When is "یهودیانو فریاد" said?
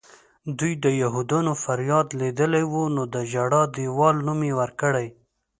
1.01-2.07